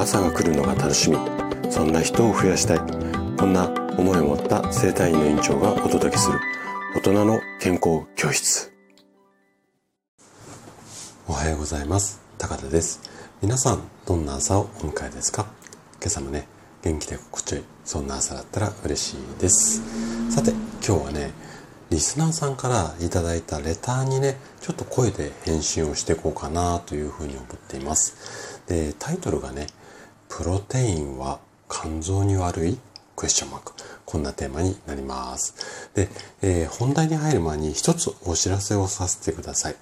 [0.00, 1.18] 朝が来るのが楽しみ。
[1.70, 2.78] そんな人を増やしたい。
[3.36, 3.68] こんな
[3.98, 6.40] 思いを持った生体院の院長がお届けする。
[6.96, 8.72] 大人の健康教室。
[11.28, 12.18] おはようございます。
[12.38, 13.02] 高田です。
[13.42, 15.44] 皆さんどんな朝をお迎えですか？
[16.00, 16.48] 今朝もね
[16.82, 19.82] 元気で心地よいそんな朝だったら嬉しいです。
[20.34, 21.32] さて今日はね
[21.90, 28.62] リスナーさんからいただいたレターにねちょっと声で返信をしていこうかなというふうに思っています。
[28.66, 29.66] でタイトルがね
[30.30, 32.78] プロテインは肝臓に悪い？
[33.16, 33.72] クエスチョンマーク。
[34.06, 35.90] こんなテーマになります。
[35.94, 36.08] で、
[36.40, 39.76] えー、本題に入る前に一つお知らせをさせてください。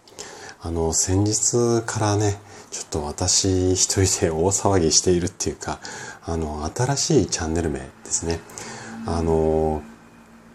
[0.60, 2.38] あの、先日からね、
[2.70, 5.80] ちょっと私一人で大騒ぎしているっていうか、
[6.24, 8.40] あの、新しいチャンネル名ですね。
[9.06, 9.82] あの、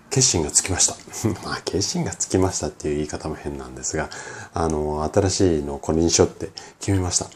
[0.09, 0.95] 決心がつきました。
[1.45, 4.09] まあ、決心がつきましたっていう言い方も変なんですが、
[4.53, 6.49] あの、新しいのをこれにしようって
[6.79, 7.27] 決めました。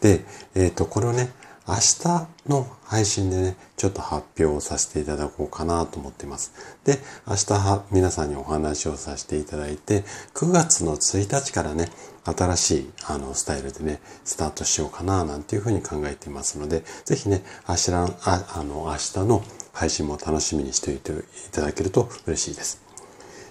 [0.00, 1.30] で、えっ、ー、と、これをね、
[1.68, 6.54] 明日の配信でね、ちょっと発表をさせていただこうかなと思っています。
[6.84, 11.90] で、明日は皆さんにお話をさせていただいて、9月の1日からね、
[12.24, 18.08] 新しいあのスタイルでね、スタートしようかななんていうふうに考えていますので、ぜひね、明日あ
[18.54, 19.42] あの明日の
[19.74, 21.16] 配信も楽しみにしておいてい
[21.52, 22.87] ただけると嬉しいです。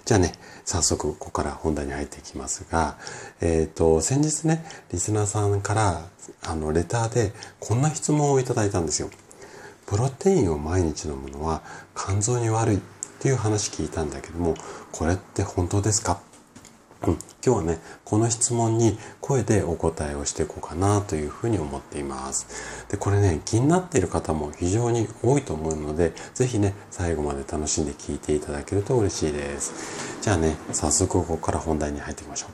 [0.08, 0.32] じゃあね、
[0.64, 2.96] 早速ここから本題に入っていきますが、
[3.42, 6.08] えっ、ー、と、先日ね、リスナーさんから、
[6.46, 9.10] あの、レターでこんな質問をいただいたんですよ。
[9.84, 11.60] プロテインを毎日飲むのは
[11.94, 12.80] 肝臓に悪いっ
[13.20, 14.54] ていう話聞いたんだけども、
[14.92, 16.22] これって本当ですか？
[17.06, 22.86] うん、今日はね、この質問に声でお答えをしていこうかなというふうに思っています。
[22.90, 30.18] で、これね、気になっている方も非常に多いと思うので、ぜひね、最後まで楽しんで聞いていただけると嬉しいです。
[30.22, 32.50] じゃあね、早速ここから本題に入っていきましょう。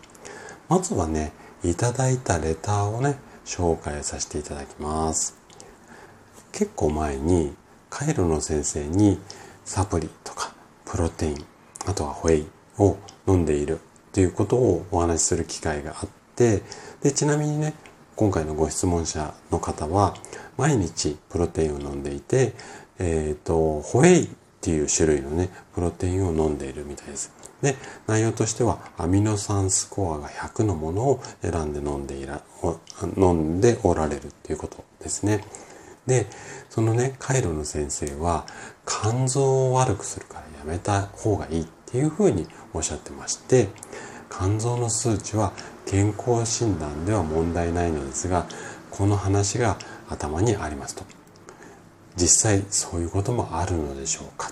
[0.68, 5.36] まずはね、いただいたレターをね、紹介させていただきます。
[6.52, 7.54] 結構前に、
[7.88, 9.18] カイロの先生に
[9.64, 10.52] サプリとか
[10.84, 11.46] プロテイン、
[11.86, 12.46] あとはホエイ
[12.78, 13.80] を飲んでいる
[14.14, 16.63] っていうことをお話しする機会があって、
[17.02, 17.75] で、ちなみにね、
[18.14, 20.14] 今回のご質問者の方は、
[20.57, 22.52] 毎日プロテインを飲んでいて、
[23.01, 24.29] えっ、ー、と、ホエイっ
[24.61, 27.33] ていう種類のね、プロテインを飲んでいるみたいです。
[27.61, 27.75] で、
[28.07, 32.41] 内容としては、アミノ酸スコアが100のものを選んで飲んでいら、
[33.17, 35.45] 飲んでおられるっていうことですね。
[36.07, 36.29] で、
[36.70, 38.46] そのね、カイロの先生は、
[38.86, 43.68] 肝臓を悪くするからやめた方がいいっていうふうにおっしゃってまして、
[44.29, 45.52] 肝臓の数値は
[45.86, 48.46] 健康診断では問題ないのですが
[48.90, 51.05] この話が頭にありますと。
[52.17, 54.51] 実際そういうこともあるのでしょうか。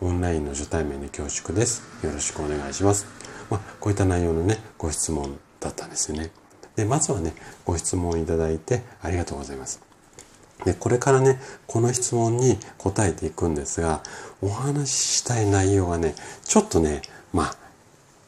[0.00, 1.82] オンラインの初対面で恐縮です。
[2.04, 3.06] よろしくお願いします、
[3.50, 6.30] まあ、こういった内容のねご質問だったんですよね。
[6.76, 7.34] でまずはね
[7.64, 9.90] ご質問いただいてありがとうございます。
[10.64, 14.02] で、これからね、この質問に答えていくんですが、
[14.42, 17.56] お話ししたい内容はね、ちょっとね、まあ、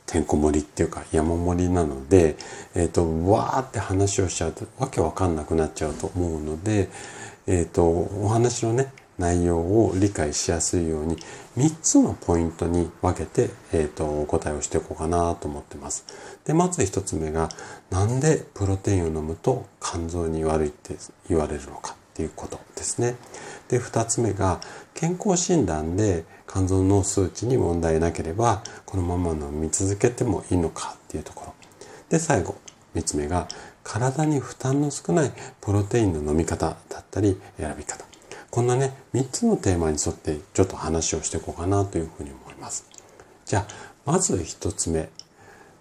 [0.07, 2.37] てんこ盛りっていうか山盛りなので、
[2.75, 6.91] えっ、ー、と、わーって話をしちゃうとわけわかんなくなっちゃうと思うので、
[7.47, 11.17] えっ、ー、と、お話のね、内容を理解しやすいように
[11.57, 16.05] 3つのポイントに分けて、えっ、ー、と、お答えをしていこうかなと思ってます。
[16.45, 17.49] で、まず1つ目が、
[17.91, 20.97] なんでプロテインを飲むと肝臓に悪いって
[21.29, 23.17] 言われるのかっていうことですね。
[23.69, 24.61] で、2つ目が、
[24.95, 31.55] 健康診断で肝臓の数値に問題なければ、このまま飲み続けてもいいのかっていうところ。
[32.11, 32.57] で、最後、
[32.95, 33.49] 3つ目が、
[33.83, 38.05] 体に負担の少ないプロテインの飲み方だったり選び方。
[38.51, 42.85] こんなね、3つのテーマに沿ってちょっと話をしていこうかなというふうに思います。
[43.47, 43.67] じゃあ、
[44.05, 45.09] まず1つ目。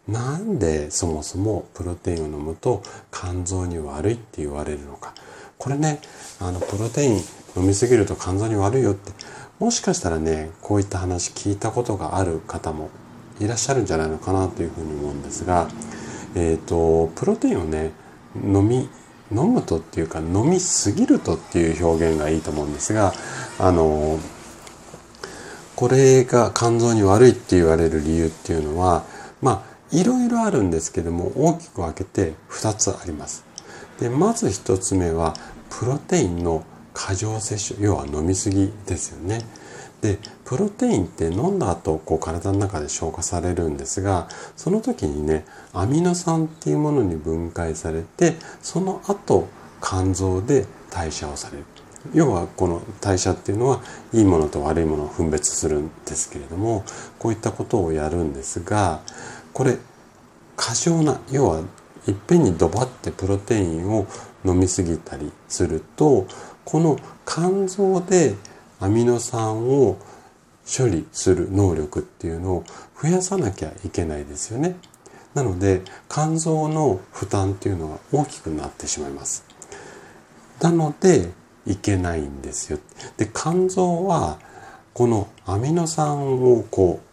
[0.07, 2.81] なんでそもそもプロテインを飲むと
[3.11, 5.13] 肝臓に悪いって言われるのか。
[5.61, 6.01] これね、
[6.39, 7.21] あの、プロテイン
[7.55, 9.11] 飲みすぎると肝臓に悪いよって
[9.59, 12.89] もしかしたらねこういった話聞いたことがある方も
[13.39, 15.67] いらっしゃるんじゃないのかなというふうに思うんですが、
[16.35, 17.91] えっ、ー、とプロテインをね
[18.35, 18.89] 飲み
[19.31, 23.13] 飲むとっていうか飲みすぎるとっていう表現がいいと思うんですが
[23.59, 24.19] あの
[25.75, 29.05] これが肝臓に悪いって言われる理由っていうのは
[29.41, 33.50] まあいろいろあるんですけども大きく分けて2つあります。
[34.01, 35.35] でまず1つ目は
[35.69, 39.45] プロテインの過剰摂取要は飲みすぎですよね。
[40.01, 49.47] でプロテインって飲んだ後こう体の中で消化されるんですがその時にねアミノ酸っていうものに分解されてその後
[49.79, 51.65] 肝臓で代謝をされる
[52.15, 53.81] 要はこの代謝っていうのは
[54.11, 56.83] いいものと悪いものを分別するんですけれども
[57.19, 59.01] こういったことをやるんですが
[59.53, 59.77] これ
[60.55, 61.61] 過剰な要は
[62.07, 64.07] いっぺんにドバってプロテインを
[64.43, 66.25] 飲みすぎたりすると
[66.65, 68.35] この肝臓で
[68.79, 69.97] アミノ酸を
[70.65, 72.63] 処理する能力っていうのを
[73.01, 74.75] 増やさなきゃいけないですよね。
[75.33, 79.45] なので肝臓の負担っていうのは大きくなってしまいます。
[80.61, 81.29] なので
[81.65, 82.79] いけないんですよ。
[83.17, 84.39] で肝臓は
[84.93, 87.10] このアミノ酸をこう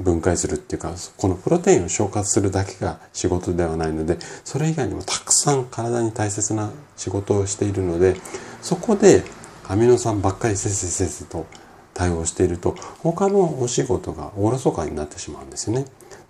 [0.00, 8.16] 分解するっていうかこのプロテインを消化するだけが仕事ではないのでそれ以外にもたくさん体に大切な仕事をしているので
[8.62, 9.24] そこで
[9.66, 11.46] アミノ酸ばっかりせっせせっせと
[11.94, 15.86] 対応していると他のお仕事がおろそかになってしまうんですよね。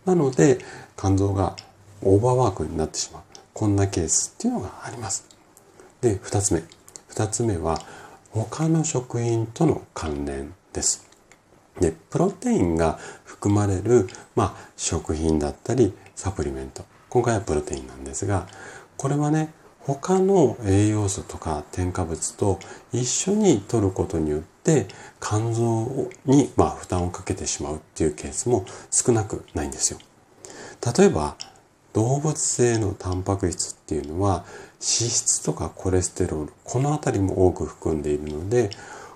[0.06, 0.58] なので
[0.96, 1.54] 肝臓が
[2.02, 3.22] オーバーワークになってしまう
[3.52, 5.26] こんなケースっていうのがあります。
[6.00, 6.62] で2つ目
[7.10, 7.78] 2つ目は
[8.30, 11.07] 他の食品との関連です。
[11.80, 18.46] でプロテインが含まれる、まあ、食品だったりサプリメント今回はプロテインなんですが
[18.96, 22.58] これはね他の栄養素とか添加物と
[22.92, 24.86] 一緒に摂ることによって
[25.18, 29.98] 肝臓にま負担をかけてしまうっていうケースも少なくないんですよ。
[30.96, 31.36] 例えば
[31.94, 34.44] 動物性のタンパク質っていうのは
[34.74, 38.70] 脂質とかコレステロールこの辺りも多く含んでいるので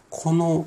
[0.08, 0.66] この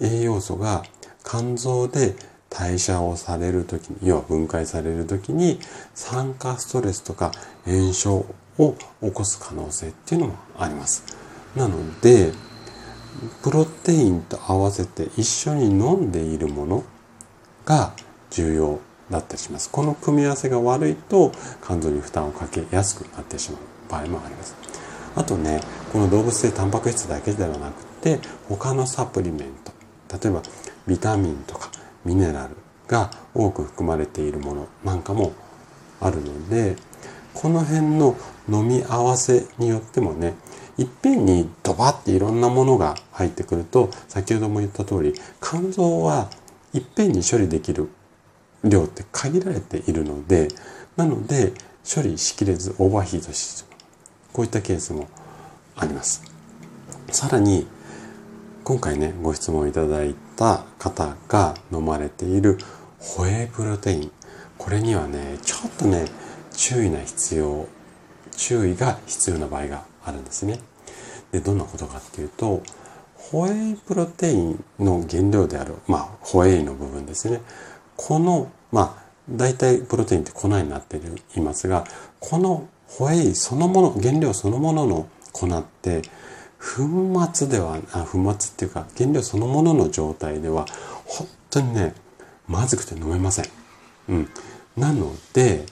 [0.00, 0.82] 栄養素が
[1.28, 2.16] 肝臓で
[2.48, 5.60] 代謝をされる時に要は分解される時に
[5.94, 7.32] 酸化ストレスとか
[7.66, 8.24] 炎症
[8.58, 11.04] を起こす可能性っていうのもあります。
[11.54, 12.32] なので
[13.42, 16.84] プロテインと合わせて一緒に飲んでいるもの
[17.64, 17.92] が
[18.30, 18.78] 重要
[19.10, 19.70] だったりします。
[19.70, 21.32] この組み合わせが悪いと
[21.64, 23.60] 肝臓に負担をかけやすくなってしまう
[23.90, 24.54] 場合もあります。
[25.16, 25.60] あとね、
[25.92, 29.48] この動物性タンパク質だけではなくて他のサプリメン
[30.08, 30.42] ト、例えば
[30.88, 31.70] ビタミンとか
[32.04, 32.56] ミネラル
[32.88, 35.32] が多く含まれているものなんかも
[36.00, 36.76] あるので、
[37.34, 38.16] この辺の
[38.48, 40.34] 飲み合わせによってもね、
[40.78, 46.30] いっぺんにドバッていろんなものが入ってくると、先ほども言った通り、肝臓は
[46.72, 47.90] いっぺんに処理できる
[48.64, 50.48] 量って限られているので、
[50.96, 51.52] なので
[51.84, 53.68] 処理しきれずオーバーヒートして。
[54.32, 55.08] こういったケースも
[55.76, 56.22] あります。
[57.10, 57.66] さらに、
[58.68, 62.58] 今回ね、ご質問いただいた方が飲まれている
[62.98, 64.12] ホエイプロテイン。
[64.58, 66.04] これにはね、ちょっとね、
[66.52, 67.66] 注意が必要、
[68.36, 70.60] 注意が必要な場合があるんですね。
[71.32, 72.62] で、どんなことかっていうと、
[73.14, 77.40] ホエイプロテインの原料である、まあ、ホエイの部分ですね。
[77.96, 81.00] この、まあ、大体プロテインって粉になって
[81.34, 81.86] いますが、
[82.20, 86.02] このホエイそのもの、原料そのものの粉って、
[86.58, 90.66] 粉末では、あ粉末っていうか、原料そのものの状態では、
[91.04, 91.94] 本当にね、
[92.46, 93.44] まずくて飲めません。
[94.08, 94.28] うん。
[94.76, 95.66] なので、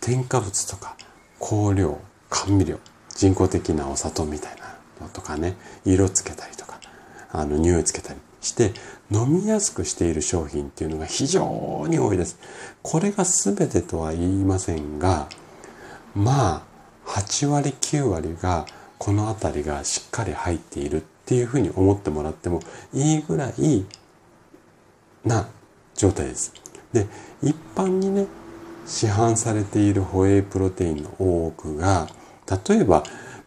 [0.00, 0.96] 添加物とか
[1.40, 1.98] 香料、
[2.28, 2.78] 甘味料、
[3.16, 6.80] 人工的なお砂糖みたいなのとかね、色つけたりとか、
[7.30, 8.74] あの、匂いつけたりして
[9.10, 12.38] 飲みやすくしている商品っていうのが非常に多いです。
[12.82, 15.28] これが全てとは言いませんが、
[16.14, 16.64] ま
[17.06, 18.66] あ、8割9割が
[18.98, 22.60] この辺りがしっかり入っているっていうふうに思ってもらっても
[22.92, 23.84] いいぐらい
[25.24, 25.48] な
[25.94, 26.52] 状態です。
[26.92, 27.06] で、
[27.42, 28.26] 一般にね、
[28.86, 32.08] 市販されているホエイプロテインの多くが、
[32.68, 33.02] 例えば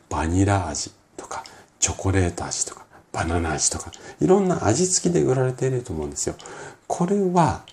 [0.09, 1.43] バニラ味とか
[1.79, 6.35] チョコレート味とかバナナ味とかいろんな味付きで売られていると思うんですよ。
[6.87, 7.63] これは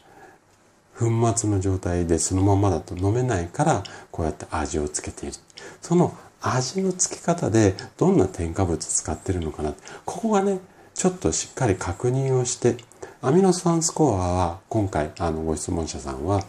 [0.98, 5.34] 粉末の状態でそのままだと飲めないからこうやって味をつけている。
[5.80, 9.74] その味の付け方でどんな添加物使ってるのかな。
[10.04, 10.60] ここがね、
[10.94, 12.76] ちょっとしっかり確認をして、
[13.22, 16.44] アミノ酸スコアは今回あのご質問者さんは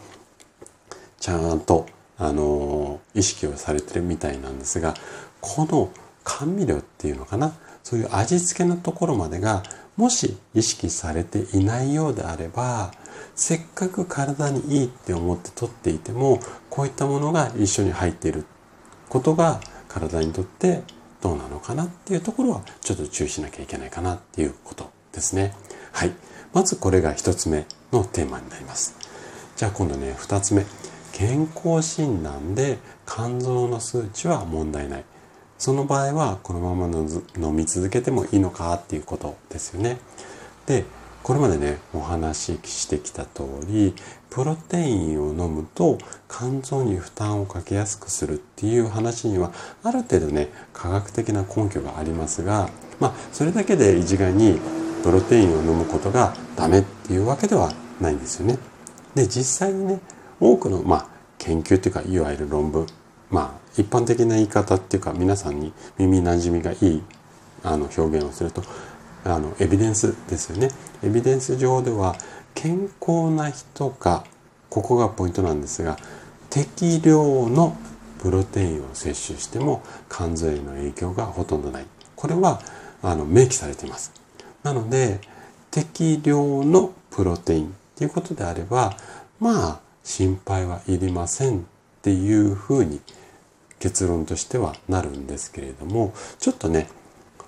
[1.18, 1.86] ちゃんと
[2.18, 4.94] あの意識をされてるみたいなんですが、
[5.40, 5.90] この
[6.24, 7.54] 甘味料っていうのかな。
[7.86, 9.62] そういう味付けのところまでが
[9.96, 12.90] もし意識されていないようであれば
[13.36, 18.44] せっかく体にいいって思って取っていてもこういったものが一緒に入っている
[19.08, 19.60] ことが
[20.00, 20.82] 体にとって
[21.22, 25.54] どうなのかなっていうところはちょっと注意しなきゃいけないかなっていうことですね。
[25.92, 26.12] はい。
[26.52, 28.94] まずこれが一つ目のテーマになります。
[29.56, 30.66] じゃあ今度ね、二つ目。
[31.12, 35.04] 健康診断で肝臓の数値は問題ない。
[35.58, 39.98] その場合はこのまま飲み続けてもいいのかっていうことですよね。
[40.66, 40.84] で、
[41.26, 43.96] これまでね、お話ししてきた通り、
[44.30, 45.98] プロテインを飲むと
[46.30, 49.52] 肝臓に負担をかけやすくするっていう話には、
[49.82, 54.60] ある程度ね、科学的な根拠がありますが、まあ、それだけで一概に
[55.02, 58.60] プロテインを飲むことがダメっていうわけではないんですよね。
[59.16, 59.98] で、実際にね、
[60.38, 61.06] 多くの、まあ、
[61.38, 62.86] 研究っていうか、いわゆる論文
[63.30, 67.02] まあ一般的な言い方っていうか皆さんに耳なじみがいい
[67.62, 68.62] あの表現をすると
[69.26, 70.70] あのエビデンスですよね。
[71.02, 72.16] エビデンス上では
[72.54, 74.24] 健康な人が
[74.70, 75.98] ここがポイントなんですが
[76.48, 77.76] 適量の
[78.20, 81.86] プロテインを摂取しても肝臓への影響がほとんどない。
[82.14, 82.60] これは
[83.02, 84.12] あの明記されています。
[84.62, 85.20] なので
[85.70, 88.96] 適量のプロテインっていうことであれば
[89.40, 91.62] まあ心配はいりませんっ
[92.02, 93.00] ていうふうに
[93.78, 96.88] 結論としてはなるんですけれどもちょっとね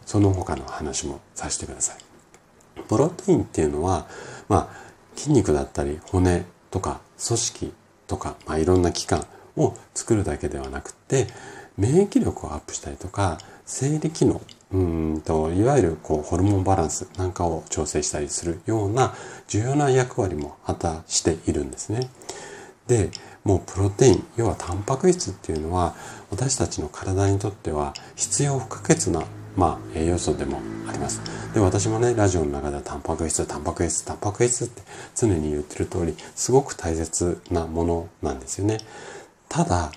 [0.09, 4.07] その他の話もさせてくださいプロテインっていうのは
[4.49, 7.73] まあ筋肉だったり骨とか組織
[8.07, 9.27] とか、まあ、いろんな器官
[9.59, 11.27] を作るだけではなくて
[11.77, 13.37] 免疫力をアップしたりとか
[13.67, 14.41] 生理機能
[14.73, 19.15] うんといわゆるこうホルモンバランスなんかを調整したりするような
[19.47, 22.09] 重要な役割も果たしているんですね。
[22.87, 23.11] で
[23.45, 25.95] もうプロテイン要はタンパク質っていうのは
[26.31, 29.23] 私たちの体にとっては必要不可欠な、
[29.57, 31.21] まあ、栄養素でもあります。
[31.53, 34.83] で私もねラジオの中ではタンパク質タンパク質タンパク質って
[35.15, 38.79] 常に言ってる通りすごく大切なものなんですよね。
[39.49, 39.91] ただ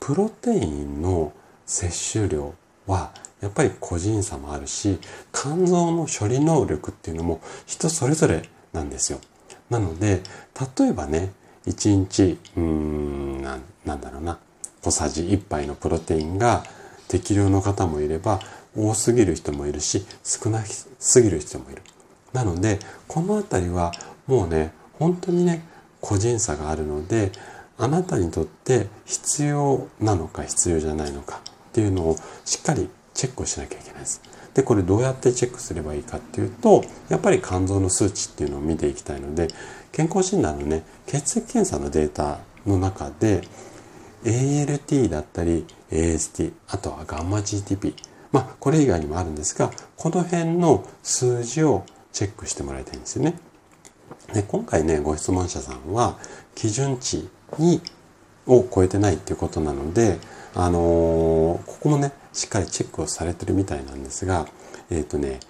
[0.00, 1.32] プロテインの
[1.66, 2.54] 摂取量
[2.86, 4.98] はやっぱり個人差もあるし
[5.32, 9.20] 肝臓の処理能力っていうのも人それぞれなんですよ。
[9.70, 10.22] なので
[10.78, 11.32] 例えばね
[11.66, 14.38] 1日うーんななんだろうな
[14.82, 16.64] 小さじ1杯のプロテインが
[17.08, 18.40] 適量の方もいれば
[18.76, 21.82] 多すぎる人もいるし少なすぎる人もいる。
[22.32, 23.92] なのでこの辺りは
[24.26, 25.64] もうね本当にね
[26.00, 27.32] 個人差があるので
[27.78, 34.20] あなたにとって必要なのか必要じゃないのかっていうのをしっかりチェックをしなきゃいけないです。
[34.54, 39.48] で、これどうやってチェックすればいいかっていうと、やっぱり肝臓の数値っていうのを見ていきたいので、
[39.92, 43.42] 健康診断のね、血液検査のデータの中で、
[44.24, 47.94] ALT だったり AST、あとはガンマ GTP、
[48.32, 53.38] まあ、これ以外にもあるんですが、この辺の数字をチェックしてもらいたいんですよね。
[54.32, 56.18] で今回ね、ご質問者さんは、
[56.54, 57.80] 基準値に
[58.46, 60.18] を超えてないっていうことなので、
[60.54, 60.82] あのー、
[61.64, 64.46] ここもね、しっかりチェックをされてるみたいなんですが、
[64.90, 65.40] えっ、ー、とね、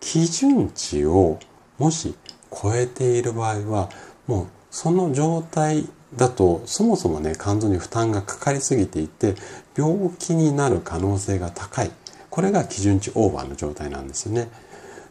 [0.00, 1.38] 基準値を
[1.78, 2.14] もし
[2.50, 3.90] 超えている場合は、
[4.26, 9.34] もうその状態だとそもそもね肝臓に負担がかかりすぎていて
[9.76, 11.90] 病気になる可能性が高い
[12.34, 14.48] これが基準値オーバーの状態なんですよね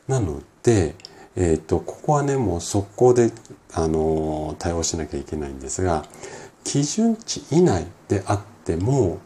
[0.10, 0.94] なので、
[1.38, 3.32] えーと、とここはねもう速攻で、
[3.74, 6.04] あのー、対応しなきゃいけないんですが
[6.66, 9.20] 基準値以内であっても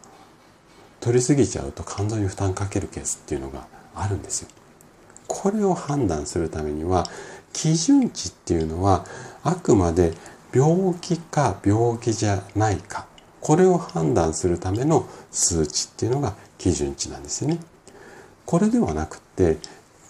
[1.00, 4.48] 取りすぎちゃうと肝臓に負担かけるケースっていうのがあるんですよ。
[5.26, 7.04] これを判断するためには
[7.52, 9.06] 基準値っていうのは
[9.42, 10.12] あくまで
[10.54, 13.06] 病気か病気じゃないか
[13.40, 17.58] これを判断するための数値っていうのが基準値なんですよね。
[18.48, 19.58] これではなくて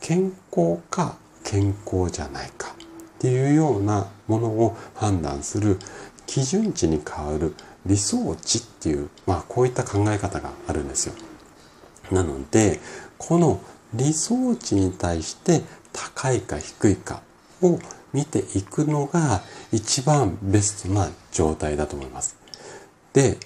[0.01, 5.77] 健康か健康じゃないかっていうようなものを判断する
[6.25, 11.15] 基準値に変わる理想値っていう、まあ、こういった考え方があるんですよ。
[12.13, 12.79] なので
[13.19, 13.61] この
[13.93, 17.23] 理想値に対して高いか低いか
[17.61, 17.81] を
[18.13, 19.43] 見ていくのが
[19.73, 22.37] 一番ベストな状態だと思います。
[23.13, 23.37] で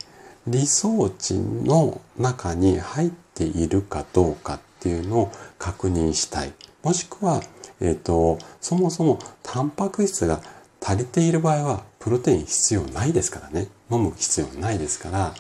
[0.47, 6.53] 理想値の中に入っているかどうかっていうのを確認したい。
[6.83, 7.41] もしくは、
[7.81, 10.41] えっ、ー、と、そもそもタンパク質が
[10.81, 13.69] 足りている場合はプロテイン必要ないですからね。
[13.91, 15.35] 飲む必要ないですから、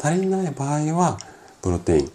[0.00, 1.18] 足りない場合は
[1.62, 2.12] プロテイン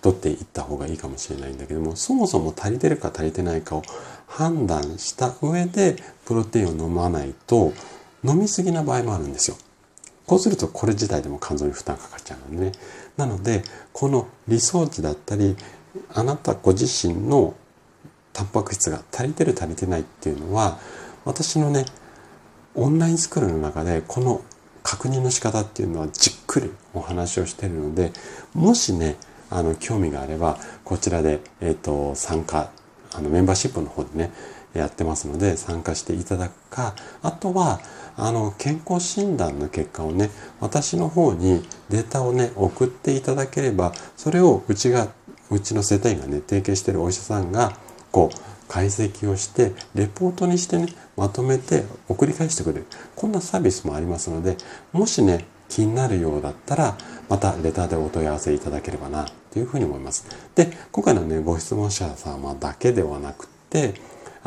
[0.00, 3.82] 取っていった方がいいかもしれないんだけども、そもそも足りてるか足りてないかを
[4.26, 7.72] 判断した上でプロテインを飲まないと
[8.24, 9.56] 飲みすぎな場合もあるんですよ。
[10.26, 12.72] こうするとこれ自体でも肝臓に負担かかっちゃうのでね。
[13.16, 15.56] なので、この理想値だったり、
[16.14, 17.54] あなたご自身の
[18.32, 20.78] タンパク質が足りてる足りてないっていうのは、
[21.24, 21.86] 私のね、
[22.74, 24.42] オンラインスクールの中でこの
[24.82, 28.12] 確認の仕方っていうのはじっくりお話をしているので、
[28.54, 29.16] もしね、
[29.50, 32.70] あの、興味があれば、こちらで、えっ、ー、と、参加、
[33.12, 34.30] あの、メンバーシップの方でね、
[34.74, 37.80] やってますので、参加していただくか、あとは、
[38.16, 40.30] あの、健康診断の結果をね、
[40.60, 45.08] 私の方にデータをね、送っていただければ、それをうちが、
[45.50, 47.78] うちの生体院がね、提携しているお医者さんが、
[48.10, 48.36] こう、
[48.68, 52.86] 解析をして、レポートにしてね、まとめて送り返してくれる。
[53.14, 54.56] こんなサービスもありますので、
[54.92, 56.96] もしね、気になるようだったら、
[57.28, 60.26] またレターでお問い合わせいただければな、というふうに思います。
[60.54, 63.94] で、今回のね、ご質問者様だけではなくて、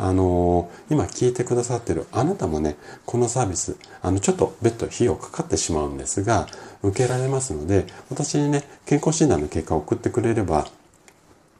[0.00, 6.46] あのー、今聞いてくださってるあなたもね、このサービス、あの、ちょっと別途費用かかってしまうんですが、
[6.82, 10.66] 受けられますので、私にね、健康診断の結果を送ってくれれば、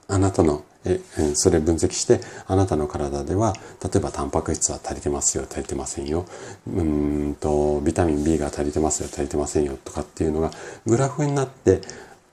[0.09, 1.00] あなたのえ
[1.35, 6.25] それ分析してあなたの体では例えばタンパク質は足りてますよ足りてませんよ
[6.66, 10.50] うんとビタミン B が足りてますよ足りてませんよとかっていうのが
[10.87, 11.82] グラフになって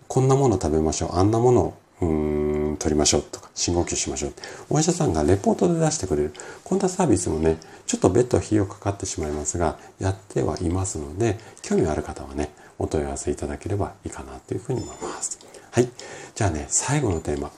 [0.08, 4.34] こんなもの食べましょうあんなものをうん取りましょうとか深呼吸しましょう。
[4.72, 6.34] お医者さんがレポートで出してくれる。
[6.64, 15.40] こんなサービスもねちょっと別途費用かかってしまいますがやってはいますので興味ある方はねお問い合わせいただければいいかなというふうに思います。
[15.72, 15.90] はい。
[16.36, 17.52] じゃあね最後のテーマ。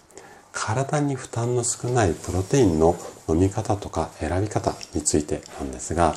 [0.51, 2.95] 体に負担の少ないプロテインの
[3.29, 6.15] 飲み方とか選び方についてなんですが、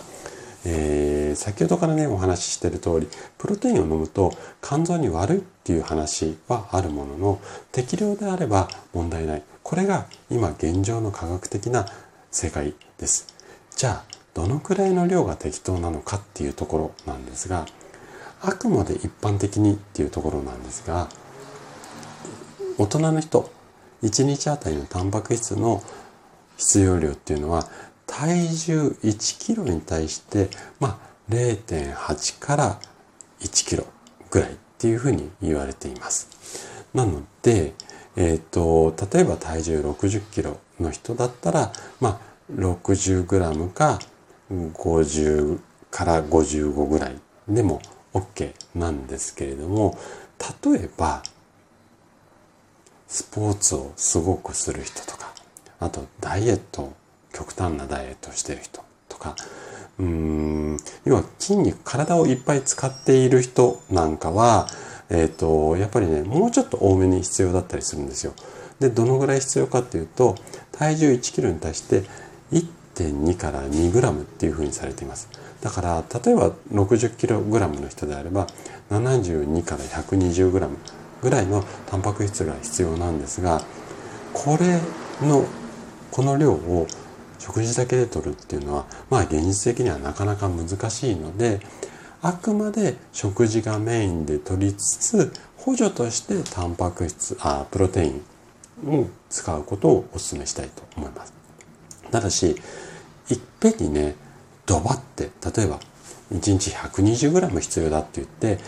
[0.65, 7.41] えー、先ほどからねお話ししてる通りプロテインを飲むと肝臓に悪いっていう話はあるものの
[7.73, 9.43] 適量であれば問題ない。
[9.63, 11.87] これが今現状の科学的な
[12.31, 13.27] 正解です。
[13.77, 14.05] じゃあ
[14.35, 17.67] どのくらいの量が適当なのかっていうところなんですが
[18.41, 21.09] あくまで一般的にっていうところなんですが
[22.79, 23.51] 大人の人
[24.03, 25.83] 1日あたりのタンパク質の
[26.57, 27.69] 必要量っていうのは
[28.13, 32.79] 体重1キロに対してまあ0.8から
[33.41, 33.87] 1キロ
[34.31, 36.29] ぐらいっていうふうに言われています。
[36.93, 37.73] なので、
[38.17, 43.99] えっ、ー、と、例えば体重60キロの人だったら、まあ、60グラムか
[44.51, 45.59] 50
[45.91, 47.17] から55ぐらい
[47.49, 47.81] でも
[48.13, 49.97] OK なんですけれども、
[50.65, 51.23] 例えば、
[53.09, 55.33] スポーツをすごくする人とか、
[55.81, 56.93] あとダイエットを、
[57.33, 59.37] 極端なダイエットをしてる人とか、
[59.99, 64.67] うーん、要は筋肉、体をいっぱい使っている人なんかは、
[65.11, 68.35] えっ、ー、と、やっぱりね、もうちょっと多めに必要だったりするんですよ。
[68.81, 70.37] で、どのぐらい必要かっていうと、
[70.73, 72.03] 体重1キロに対して
[72.53, 75.29] 1.2から2グラムっていうふうにされています。
[75.61, 78.47] だから、例えば60キログラムの人であれば、
[78.91, 80.77] 72から120グラム
[81.23, 83.63] ぐらいのタンパク質が必要なんですが
[84.35, 84.81] これ
[85.27, 85.47] の
[86.11, 86.87] この量を
[87.43, 91.61] 食事だけで取るっていうのはまあ現実的にはなかなか難しいので
[92.23, 101.35] あくまで食事がメインで取りつつ補助としてタンパク質あプロテインを使うことをお勧めしたいと思います。
[102.13, 102.57] ただし
[103.29, 104.15] いっぺんにね
[104.65, 105.81] ドバって例えば
[106.33, 108.59] 1日 120g 必要だって言って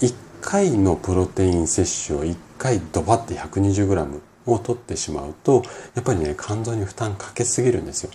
[0.00, 4.20] 1回のプロテイン摂取を1回ドバって 120g
[4.52, 5.62] を取ってしまうと
[5.94, 8.10] やっぱりね肝臓に負担かけすぎるんですよ。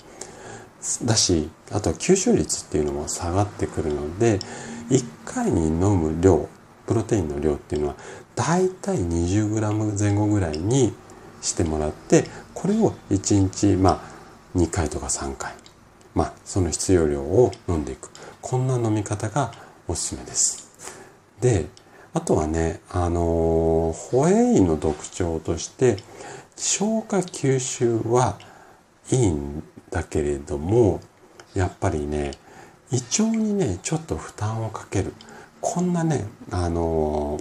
[1.06, 4.40] だしあとは吸収率っていうのも下がってくるので
[4.90, 6.50] 1回に飲む量
[6.86, 7.96] プロテインの量っていうのは
[8.36, 10.94] だいたい 20g 前後ぐらいに
[11.42, 15.54] してもらってこれを1日まあ2回とか3回
[16.16, 18.10] まあその必要量を飲んでいく
[18.42, 19.54] こんな飲み方が
[19.88, 20.70] おすすめです。
[21.40, 21.68] で
[22.16, 25.98] あとはね、あのホエイの特徴として、
[26.56, 28.38] 消化吸収は
[29.12, 31.02] いいんだけれども、
[31.54, 32.32] やっぱりね、
[32.92, 35.14] 胃腸にね、ちょっと負担をかける。
[35.62, 37.40] こんなね、あの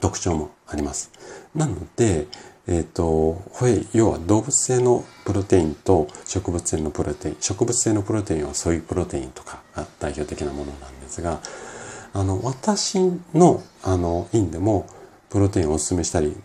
[0.00, 1.10] 特徴もあります。
[1.54, 2.26] なので、
[2.66, 11.40] えっ、ー、と、ホエ、要は動物性のプロテインと植物性のプロテイン、植物性のプロテインはソイプロテインとかが代表的なものなんですが、
[12.12, 12.98] あの、私
[13.34, 14.86] の、あの、院でも、
[15.30, 16.36] プロテインをお勧めしたり、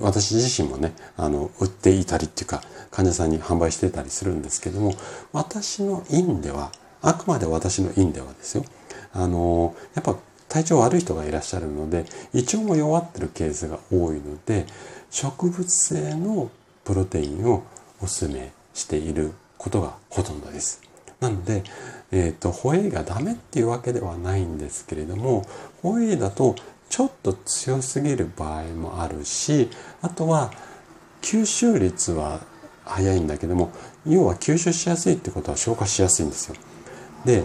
[0.00, 4.94] 私自身もね、あの、売っていたりっていうか、患者さんに販売してたりするんですけども、
[5.32, 6.70] 私の院では、
[7.02, 8.64] あくまで私の院ではですよ、
[9.12, 10.16] あの、やっぱ
[10.48, 14.66] 体調悪い人がいらっしゃるので、胃腸も弱ってるケースが多いので、
[15.10, 16.50] 植物性の
[16.84, 17.62] プロテインを
[18.02, 20.82] お勧めしていることがほとんどです。
[21.20, 21.62] なので、
[22.12, 25.46] えっ、ー、と、ホエイがダメっていうわけではないんですけれども、
[25.82, 26.56] ホエイだと
[26.90, 29.70] ちょっと強すぎる場合もあるし、
[30.02, 30.52] あとは
[31.22, 32.40] 吸収率は
[32.84, 33.70] 早いんだけども、
[34.06, 36.56] 要は吸収しやすいってことは消化しやすいんですよ。
[37.24, 37.44] で、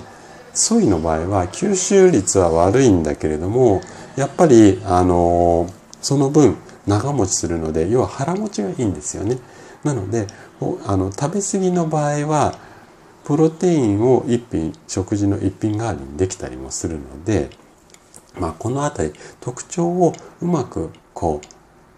[0.54, 3.82] ソイの場合は吸収率は悪いんだけれども、
[4.16, 5.70] やっぱり、あの
[6.02, 9.38] その分長持ちするので、要は腹持ちがいいんですよね。
[9.84, 10.26] なので、
[10.88, 12.58] あの食べ過ぎの場合は、
[13.26, 17.52] プロテインを一品食事の一品代わりにできたりもするので、
[18.39, 21.56] まあ、この辺り特徴をうまくこう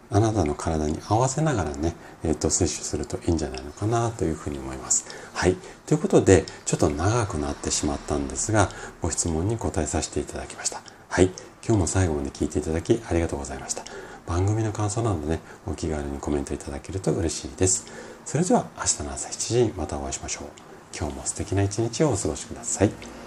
[0.10, 5.06] あなたの体に合わせながらね、えっ、ー、と、摂取するといいんじゃないのかなというふうに思います。
[5.34, 5.58] はい。
[5.86, 8.70] ということで、ちょっと長くなってしまったんですが、
[9.02, 10.82] ご質問に答えさせていただきました。
[11.10, 11.26] はい。
[11.66, 13.84] 今日も最後まで聞いていただきありがとうございました。
[14.26, 17.86] 番組の感想などね、お気軽にコメントいただけると嬉しいです。
[18.26, 20.44] それでは明日の朝7時にまたお会いしましょう。
[20.98, 23.27] 今日も素敵な一日をお過ごしください。